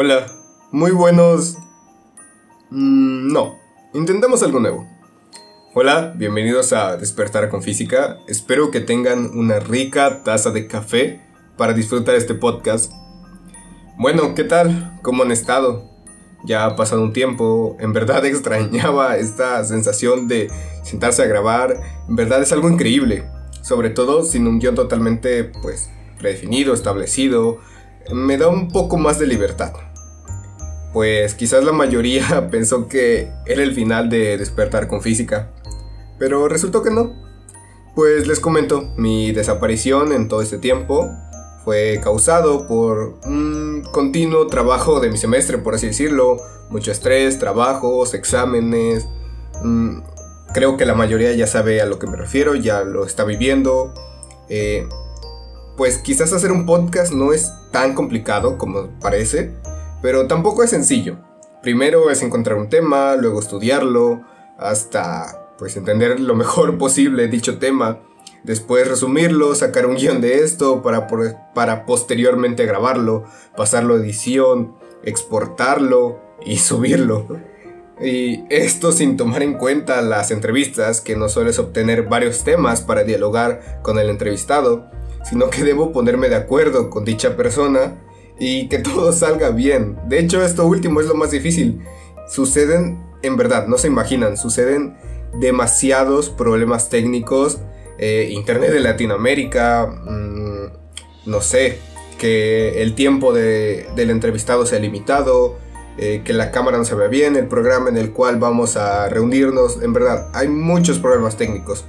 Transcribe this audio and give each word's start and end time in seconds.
Hola, 0.00 0.28
muy 0.70 0.92
buenos... 0.92 1.58
Mm, 2.70 3.32
no, 3.32 3.58
intentemos 3.94 4.44
algo 4.44 4.60
nuevo. 4.60 4.86
Hola, 5.74 6.14
bienvenidos 6.14 6.72
a 6.72 6.96
Despertar 6.96 7.48
con 7.48 7.64
Física. 7.64 8.20
Espero 8.28 8.70
que 8.70 8.78
tengan 8.78 9.36
una 9.36 9.58
rica 9.58 10.22
taza 10.22 10.52
de 10.52 10.68
café 10.68 11.20
para 11.56 11.72
disfrutar 11.72 12.14
este 12.14 12.34
podcast. 12.34 12.92
Bueno, 13.96 14.36
¿qué 14.36 14.44
tal? 14.44 15.00
¿Cómo 15.02 15.24
han 15.24 15.32
estado? 15.32 15.90
Ya 16.44 16.64
ha 16.64 16.76
pasado 16.76 17.02
un 17.02 17.12
tiempo, 17.12 17.76
en 17.80 17.92
verdad 17.92 18.24
extrañaba 18.24 19.16
esta 19.16 19.64
sensación 19.64 20.28
de 20.28 20.48
sentarse 20.84 21.24
a 21.24 21.26
grabar, 21.26 21.74
en 22.08 22.14
verdad 22.14 22.40
es 22.40 22.52
algo 22.52 22.70
increíble, 22.70 23.28
sobre 23.62 23.90
todo 23.90 24.22
sin 24.22 24.46
un 24.46 24.60
guion 24.60 24.76
totalmente, 24.76 25.42
pues, 25.42 25.90
predefinido, 26.20 26.72
establecido, 26.72 27.58
me 28.12 28.36
da 28.36 28.48
un 28.48 28.68
poco 28.68 28.96
más 28.96 29.18
de 29.18 29.26
libertad. 29.26 29.72
Pues 30.92 31.34
quizás 31.34 31.64
la 31.64 31.72
mayoría 31.72 32.48
pensó 32.50 32.88
que 32.88 33.30
era 33.46 33.62
el 33.62 33.74
final 33.74 34.08
de 34.08 34.38
despertar 34.38 34.88
con 34.88 35.02
física, 35.02 35.50
pero 36.18 36.48
resultó 36.48 36.82
que 36.82 36.90
no. 36.90 37.14
Pues 37.94 38.26
les 38.28 38.40
comento, 38.40 38.92
mi 38.96 39.32
desaparición 39.32 40.12
en 40.12 40.28
todo 40.28 40.40
este 40.40 40.58
tiempo 40.58 41.10
fue 41.64 42.00
causado 42.02 42.66
por 42.66 43.18
un 43.24 43.82
continuo 43.92 44.46
trabajo 44.46 45.00
de 45.00 45.10
mi 45.10 45.18
semestre, 45.18 45.58
por 45.58 45.74
así 45.74 45.88
decirlo, 45.88 46.38
mucho 46.70 46.92
estrés, 46.92 47.38
trabajos, 47.38 48.14
exámenes. 48.14 49.06
Mm, 49.62 49.98
creo 50.54 50.76
que 50.76 50.86
la 50.86 50.94
mayoría 50.94 51.32
ya 51.32 51.46
sabe 51.46 51.80
a 51.80 51.86
lo 51.86 51.98
que 51.98 52.06
me 52.06 52.16
refiero, 52.16 52.54
ya 52.54 52.82
lo 52.82 53.04
está 53.04 53.24
viviendo. 53.24 53.92
Eh, 54.48 54.88
pues 55.76 55.98
quizás 55.98 56.32
hacer 56.32 56.52
un 56.52 56.66
podcast 56.66 57.12
no 57.12 57.32
es 57.32 57.52
tan 57.70 57.94
complicado 57.94 58.58
como 58.58 58.88
parece, 59.00 59.54
pero 60.00 60.26
tampoco 60.26 60.62
es 60.62 60.70
sencillo. 60.70 61.18
Primero 61.62 62.10
es 62.10 62.22
encontrar 62.22 62.56
un 62.56 62.68
tema, 62.68 63.16
luego 63.16 63.40
estudiarlo, 63.40 64.22
hasta 64.58 65.54
pues 65.58 65.76
entender 65.76 66.20
lo 66.20 66.34
mejor 66.34 66.78
posible 66.78 67.28
dicho 67.28 67.58
tema, 67.58 68.00
después 68.44 68.86
resumirlo, 68.86 69.54
sacar 69.54 69.86
un 69.86 69.96
guion 69.96 70.20
de 70.20 70.40
esto 70.40 70.82
para, 70.82 71.06
para 71.54 71.84
posteriormente 71.84 72.64
grabarlo, 72.66 73.24
pasarlo 73.56 73.94
a 73.94 73.98
edición, 73.98 74.76
exportarlo 75.02 76.20
y 76.44 76.56
subirlo. 76.58 77.26
Y 78.00 78.44
esto 78.48 78.92
sin 78.92 79.16
tomar 79.16 79.42
en 79.42 79.54
cuenta 79.54 80.00
las 80.02 80.30
entrevistas, 80.30 81.00
que 81.00 81.16
no 81.16 81.28
sueles 81.28 81.58
obtener 81.58 82.04
varios 82.04 82.44
temas 82.44 82.80
para 82.80 83.02
dialogar 83.02 83.80
con 83.82 83.98
el 83.98 84.08
entrevistado, 84.08 84.88
sino 85.24 85.50
que 85.50 85.64
debo 85.64 85.90
ponerme 85.90 86.28
de 86.28 86.36
acuerdo 86.36 86.90
con 86.90 87.04
dicha 87.04 87.36
persona 87.36 87.98
y 88.38 88.68
que 88.68 88.78
todo 88.78 89.12
salga 89.12 89.50
bien. 89.50 89.98
De 90.06 90.18
hecho, 90.18 90.42
esto 90.44 90.66
último 90.66 91.00
es 91.00 91.06
lo 91.06 91.14
más 91.14 91.30
difícil. 91.30 91.80
Suceden, 92.28 93.02
en 93.22 93.36
verdad, 93.36 93.66
no 93.66 93.78
se 93.78 93.88
imaginan, 93.88 94.36
suceden 94.36 94.96
demasiados 95.40 96.30
problemas 96.30 96.88
técnicos. 96.88 97.58
Eh, 97.98 98.28
Internet 98.30 98.70
de 98.70 98.80
Latinoamérica, 98.80 99.86
mm, 99.86 101.30
no 101.30 101.40
sé, 101.40 101.78
que 102.18 102.82
el 102.82 102.94
tiempo 102.94 103.32
del 103.32 104.10
entrevistado 104.10 104.66
sea 104.66 104.78
limitado, 104.78 105.56
eh, 105.98 106.22
que 106.24 106.32
la 106.32 106.50
cámara 106.50 106.78
no 106.78 106.84
se 106.84 106.94
vea 106.94 107.08
bien, 107.08 107.36
el 107.36 107.48
programa 107.48 107.88
en 107.88 107.96
el 107.96 108.12
cual 108.12 108.38
vamos 108.38 108.76
a 108.76 109.08
reunirnos, 109.08 109.82
en 109.82 109.92
verdad, 109.92 110.28
hay 110.32 110.48
muchos 110.48 110.98
problemas 110.98 111.36
técnicos 111.36 111.84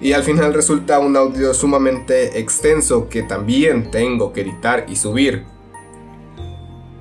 y 0.00 0.12
al 0.12 0.22
final 0.22 0.52
resulta 0.52 0.98
un 0.98 1.16
audio 1.16 1.54
sumamente 1.54 2.38
extenso 2.38 3.08
que 3.08 3.22
también 3.22 3.90
tengo 3.90 4.32
que 4.32 4.42
editar 4.42 4.84
y 4.88 4.96
subir. 4.96 5.44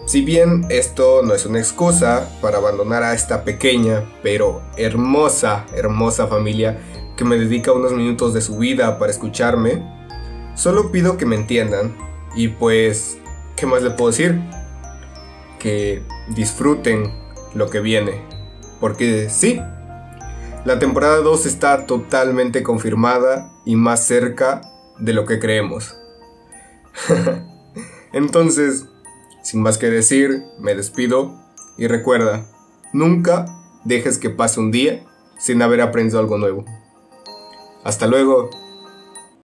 Si 0.05 0.21
bien 0.21 0.65
esto 0.69 1.21
no 1.23 1.33
es 1.33 1.45
una 1.45 1.59
excusa 1.59 2.29
para 2.41 2.57
abandonar 2.57 3.03
a 3.03 3.13
esta 3.13 3.45
pequeña 3.45 4.03
pero 4.21 4.61
hermosa, 4.75 5.65
hermosa 5.73 6.27
familia 6.27 6.77
que 7.15 7.23
me 7.23 7.37
dedica 7.37 7.71
unos 7.71 7.93
minutos 7.93 8.33
de 8.33 8.41
su 8.41 8.57
vida 8.57 8.99
para 8.99 9.11
escucharme, 9.11 9.81
solo 10.55 10.91
pido 10.91 11.15
que 11.15 11.25
me 11.25 11.37
entiendan 11.37 11.95
y 12.35 12.49
pues, 12.49 13.17
¿qué 13.55 13.65
más 13.65 13.81
le 13.81 13.91
puedo 13.91 14.11
decir? 14.11 14.41
Que 15.57 16.03
disfruten 16.35 17.13
lo 17.53 17.69
que 17.69 17.79
viene. 17.79 18.21
Porque 18.81 19.29
sí, 19.29 19.61
la 20.65 20.79
temporada 20.79 21.17
2 21.17 21.45
está 21.45 21.85
totalmente 21.85 22.61
confirmada 22.61 23.53
y 23.63 23.77
más 23.77 24.05
cerca 24.05 24.61
de 24.99 25.13
lo 25.13 25.25
que 25.25 25.39
creemos. 25.39 25.95
Entonces, 28.13 28.87
sin 29.43 29.61
más 29.61 29.77
que 29.77 29.91
decir, 29.91 30.43
me 30.59 30.73
despido 30.73 31.39
y 31.77 31.87
recuerda, 31.87 32.45
nunca 32.93 33.45
dejes 33.83 34.17
que 34.17 34.31
pase 34.31 34.59
un 34.59 34.71
día 34.71 35.05
sin 35.37 35.61
haber 35.61 35.81
aprendido 35.81 36.19
algo 36.19 36.37
nuevo. 36.39 36.65
Hasta 37.83 38.07
luego. 38.07 38.49